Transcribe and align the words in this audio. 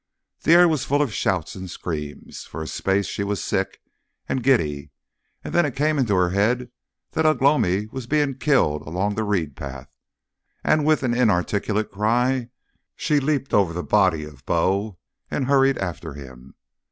The 0.41 0.53
air 0.53 0.67
was 0.67 0.83
full 0.83 1.03
of 1.03 1.13
shouts 1.13 1.53
and 1.53 1.69
screams. 1.69 2.43
For 2.45 2.63
a 2.63 2.67
space 2.67 3.05
she 3.05 3.23
was 3.23 3.43
sick 3.43 3.83
and 4.27 4.41
giddy, 4.41 4.89
and 5.43 5.53
then 5.53 5.63
it 5.63 5.75
came 5.75 5.99
into 5.99 6.15
her 6.15 6.31
head 6.31 6.71
that 7.11 7.27
Ugh 7.27 7.39
lomi 7.39 7.85
was 7.85 8.07
being 8.07 8.39
killed 8.39 8.81
along 8.81 9.13
the 9.13 9.23
reed 9.23 9.55
path, 9.55 9.91
and 10.63 10.85
with 10.87 11.03
an 11.03 11.13
inarticulate 11.13 11.91
cry 11.91 12.49
she 12.95 13.19
leapt 13.19 13.53
over 13.53 13.73
the 13.73 13.83
body 13.83 14.23
of 14.23 14.43
Bo 14.47 14.97
and 15.29 15.45
hurried 15.45 15.77
after 15.77 16.15
him. 16.15 16.55